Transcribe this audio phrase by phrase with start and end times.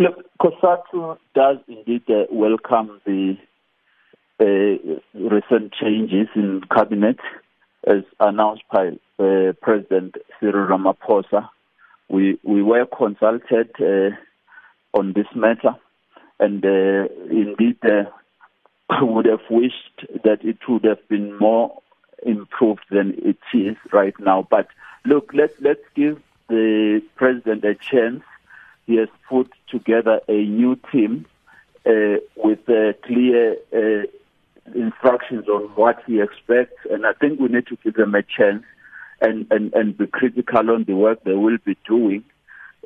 [0.00, 3.36] Look, COSATU does indeed uh, welcome the
[4.40, 7.18] uh, recent changes in cabinet
[7.86, 11.50] as announced by uh, President Cyril Ramaphosa.
[12.08, 14.16] We we were consulted uh,
[14.98, 15.76] on this matter,
[16.38, 18.04] and uh, indeed uh,
[19.02, 21.78] would have wished that it would have been more
[22.22, 24.48] improved than it is right now.
[24.50, 24.68] But
[25.04, 28.22] look, let's let's give the president a chance.
[28.86, 31.26] He has put together a new team
[31.86, 34.06] uh, with uh, clear uh,
[34.74, 38.64] instructions on what he expects, and I think we need to give them a chance
[39.20, 42.24] and, and, and be critical on the work they will be doing.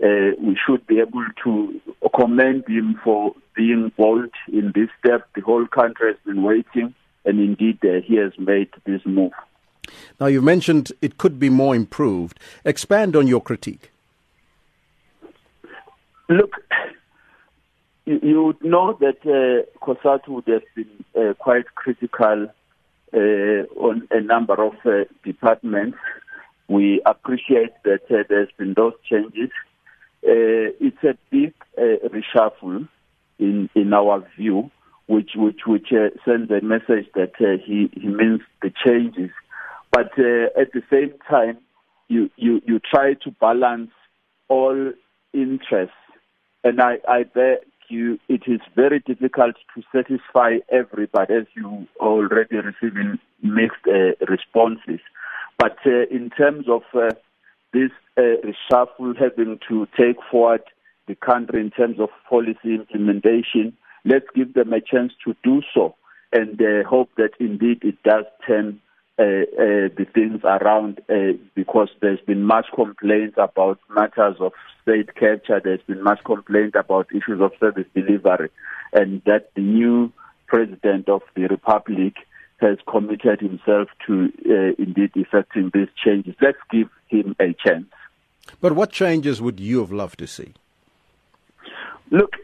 [0.02, 1.80] Uh, we should be able to
[2.14, 5.28] commend him for being bold in this step.
[5.34, 9.32] The whole country has been waiting, and indeed uh, he has made this move.
[10.20, 12.40] Now, you mentioned it could be more improved.
[12.64, 13.90] Expand on your critique.
[16.28, 16.52] Look,
[18.06, 22.48] you, would know that uh, COSATU would have been uh, quite critical
[23.12, 25.98] uh, on a number of uh, departments.
[26.68, 29.50] We appreciate that uh, there's been those changes.
[30.26, 32.88] Uh, it's a big uh, reshuffle
[33.38, 34.70] in in our view,
[35.06, 35.88] which which which
[36.24, 39.30] sends a message that he he means the changes,
[39.92, 41.58] but at the same time,
[42.08, 43.90] you you you try to balance
[44.48, 44.92] all
[45.34, 45.94] interests,
[46.64, 52.56] and I I beg you, it is very difficult to satisfy everybody, as you already
[52.56, 55.00] receiving mixed uh, responses.
[55.58, 57.14] But uh, in terms of uh,
[57.72, 60.62] this uh, reshuffle having to take forward
[61.06, 65.94] the country in terms of policy implementation, let's give them a chance to do so
[66.32, 68.80] and uh, hope that indeed it does turn
[69.18, 75.14] uh, uh, the things around uh, because there's been much complaints about matters of state
[75.14, 78.50] capture, there's been much complaint about issues of service delivery,
[78.92, 80.12] and that the new
[80.46, 82.14] president of the republic
[82.58, 86.34] has committed himself to uh, indeed effecting these changes.
[86.40, 87.86] Let's give him a chance.
[88.60, 90.54] But what changes would you have loved to see?
[92.10, 92.34] Look,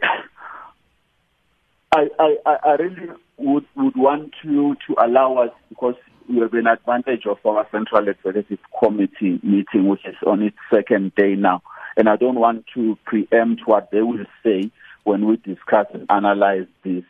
[1.92, 3.08] I, I, I really
[3.38, 5.96] would, would want you to allow us, because
[6.28, 11.14] we have an advantage of our Central Executive Committee meeting, which is on its second
[11.16, 11.62] day now.
[11.96, 14.70] And I don't want to preempt what they will say
[15.02, 17.02] when we discuss and analyze this.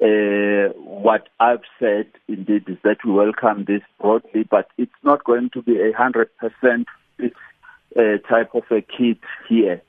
[0.00, 5.50] Uh, what I've said indeed is that we welcome this broadly, but it's not going
[5.54, 6.86] to be a hundred percent
[7.20, 9.18] uh, type of a kit
[9.48, 9.82] here.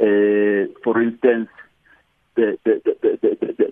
[0.00, 1.48] Uh, for instance,
[2.36, 2.80] the, the,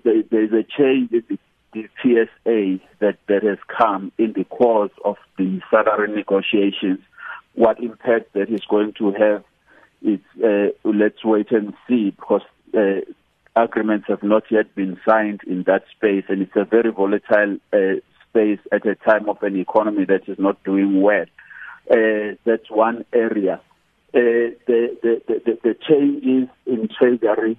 [0.04, 1.38] the, there's a change in the,
[1.72, 7.00] the TSA that, that has come in the course of the salary negotiations.
[7.54, 9.44] What impact that is going to have
[10.04, 12.42] uh, let's wait and see because
[12.76, 13.00] uh,
[13.54, 18.00] agreements have not yet been signed in that space, and it's a very volatile uh,
[18.28, 21.26] space at a time of an economy that is not doing well.
[21.90, 23.60] Uh, that's one area.
[24.14, 27.58] Uh, the, the, the, the changes in treasury,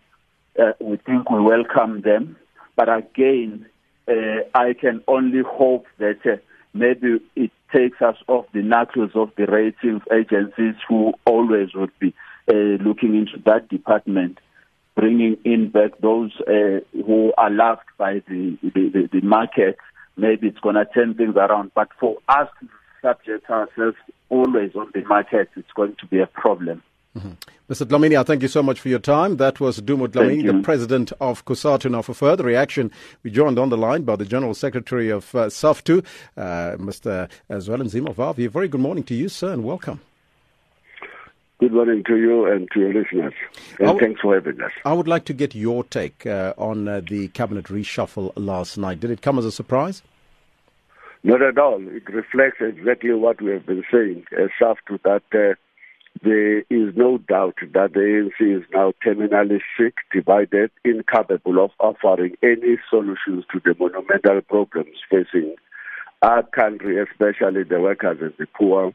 [0.60, 2.38] uh, we think we welcome them,
[2.76, 3.66] but again,
[4.08, 6.38] uh, I can only hope that uh,
[6.74, 12.14] maybe it takes us off the knuckles of the ratings agencies who always would be
[12.52, 12.54] uh,
[12.84, 14.40] looking into that department,
[14.96, 19.78] bringing in back those uh, who are loved by the, the, the, the market.
[20.18, 21.72] Maybe it's going to turn things around.
[21.74, 22.68] But for us to
[23.02, 23.98] subject ourselves
[24.30, 26.84] always on the market, it's going to be a problem.
[27.18, 27.32] Mm-hmm.
[27.72, 27.86] Mr.
[27.86, 29.38] Dlamini, I thank you so much for your time.
[29.38, 31.92] That was Sdumo Dlamini, the president of COSATU.
[31.92, 32.92] Now, for further reaction,
[33.22, 36.04] we joined on the line by the General Secretary of uh, SAFTU,
[36.38, 36.42] uh,
[36.78, 37.30] Mr.
[37.52, 38.50] Zwelinzima Vavi.
[38.50, 40.02] Very good morning to you, sir, and welcome.
[41.60, 43.34] Good morning to you and to your listeners.
[43.78, 44.72] And w- thanks for having us.
[44.84, 49.00] I would like to get your take uh, on uh, the cabinet reshuffle last night.
[49.00, 50.02] Did it come as a surprise?
[51.24, 51.80] Not at all.
[51.88, 55.54] It reflects exactly what we have been saying as SAFTU that uh,
[56.24, 62.36] there is no doubt that the ANC is now terminally sick, divided, incapable of offering
[62.42, 65.56] any solutions to the monumental problems facing
[66.22, 68.94] our country, especially the workers and the poor.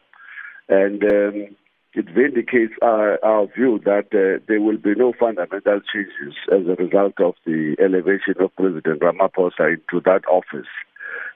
[0.71, 1.57] And um,
[1.95, 6.83] it vindicates our, our view that uh, there will be no fundamental changes as a
[6.83, 10.69] result of the elevation of President Ramaphosa into that office.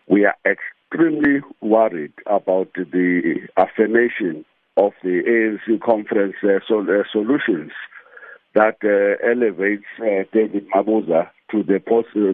[0.06, 4.44] We are extremely worried about the affirmation
[4.76, 7.72] of the ANC conference uh, sol- uh, solutions
[8.54, 9.84] that uh, elevates
[10.32, 11.78] David Mabuza to the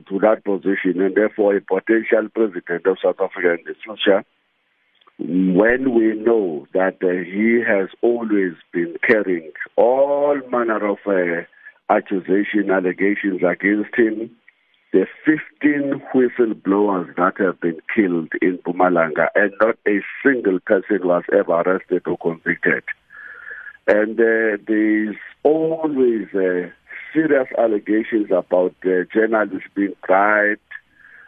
[0.08, 4.24] to that position and therefore a potential president of South Africa in the future
[5.18, 11.42] when we know that uh, he has always been carrying all manner of uh,
[11.92, 14.30] accusation, allegations against him.
[14.90, 21.24] The 15 whistleblowers that have been killed in Mpumalanga, and not a single person was
[21.30, 22.84] ever arrested or convicted.
[23.86, 26.70] And uh, there's always uh,
[27.12, 30.60] serious allegations about uh, journalists being bribed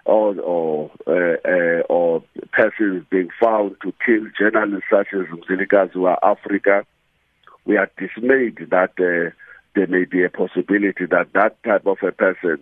[0.07, 2.23] or or, uh, uh, or
[2.53, 6.87] persons being found to kill journalists such as Mzilikazi Africa.
[7.67, 9.35] We are dismayed that uh,
[9.75, 12.59] there may be a possibility that that type of a person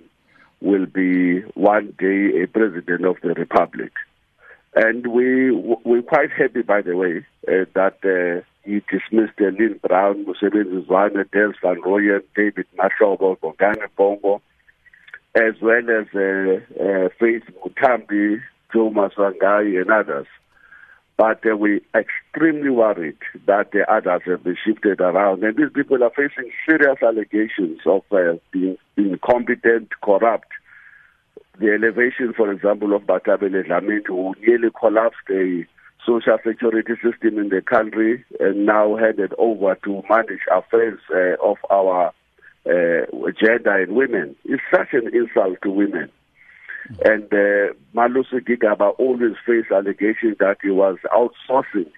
[0.61, 3.93] will be one day a president of the republic.
[4.75, 9.81] And we we're quite happy, by the way, uh, that uh, he dismissed uh, Lynn
[9.83, 14.43] Brown, Mosebenzi Zwane, Des Van Rooyen, David Mahlobo, Bongani Bongo,
[15.35, 18.41] as well as uh, uh, Faith Muthambi,
[18.73, 20.27] Thomas Wangai, and others.
[21.17, 25.43] But uh, we're extremely worried that the others have been shifted around.
[25.43, 30.49] And these people are facing serious allegations of uh, being incompetent, corrupt.
[31.59, 35.65] The elevation, for example, of Bathabile Dlamini, who nearly collapsed the
[36.07, 41.57] social security system in the country and now handed over to manage affairs uh, of
[41.71, 42.13] our
[42.67, 46.11] uh, gender and women is such an insult to women.
[47.05, 51.91] And uh, Malusi Gigaba always faced allegations that he was outsourcing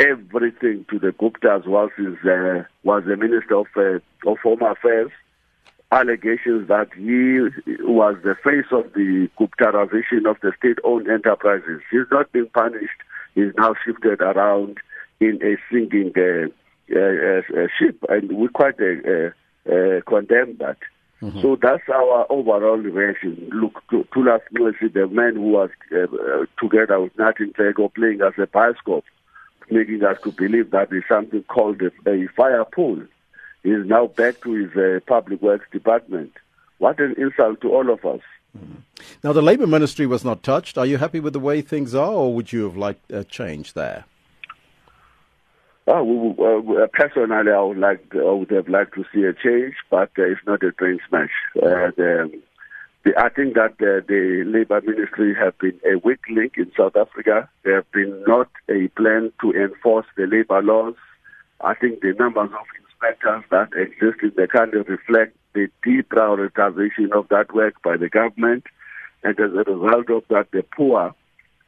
[0.00, 5.10] everything to the Guptas whilst he uh, was the Minister of, uh, of Home Affairs.
[5.92, 7.40] Allegations that he
[7.84, 11.82] was the face of the Guptarization of the state-owned enterprises.
[11.90, 12.98] He's not been punished.
[13.34, 14.78] He's now shifted around
[15.20, 16.48] in a sinking uh,
[16.96, 19.30] uh, uh, ship, and we quite uh,
[19.70, 20.78] uh, condemn that.
[21.20, 21.42] Mm-hmm.
[21.42, 23.50] So that's our overall reaction.
[23.52, 28.22] Look, to Thulas Nxesi, the man who was uh, uh, together with Nathi Nhleko playing
[28.22, 29.04] as a bioscope,
[29.70, 33.02] making us to believe that there's something called a, a fire pool.
[33.62, 36.32] He is now back to his uh, public works department.
[36.78, 38.20] What an insult to all of us.
[38.58, 38.80] Mm-hmm.
[39.22, 40.76] Now, the Labour Ministry was not touched.
[40.76, 43.72] Are you happy with the way things are, or would you have liked a change
[43.74, 44.04] there?
[45.86, 50.10] Oh, uh, personally, I would like, I would have liked to see a change, but
[50.18, 51.30] uh, it's not a train smash.
[51.56, 52.40] Uh, the,
[53.04, 56.94] the, I think that uh, the Labour Ministry have been a weak link in South
[56.96, 57.48] Africa.
[57.64, 60.94] There have been not a plan to enforce the labour laws.
[61.60, 62.66] I think the numbers of
[63.02, 68.64] inspectors that exist in the country reflect the deprioritization of that work by the government,
[69.22, 71.14] and as a result of that, the poor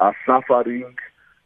[0.00, 0.94] are suffering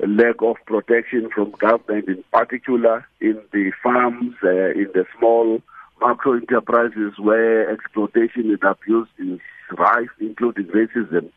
[0.03, 5.61] a lack of protection from government, in particular in the farms, uh, in the small
[6.01, 9.41] macro enterprises where exploitation and abuse is
[9.77, 11.31] rife, including racism.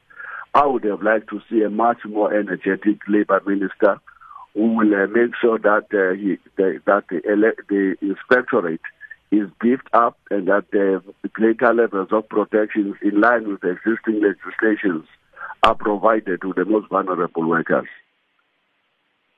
[0.53, 3.99] I would have liked to see a much more energetic labor minister
[4.53, 8.81] who will uh, make sure that uh, he, the, that the, the inspectorate
[9.31, 11.01] is beefed up and that the
[11.31, 15.05] greater levels of protections in line with existing legislations
[15.63, 17.87] are provided to the most vulnerable workers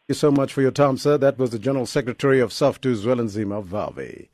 [0.06, 1.18] Thank you so much for your time, sir.
[1.18, 4.28] That was the General Secretary of SAFTU, Zwelinzima Vavi.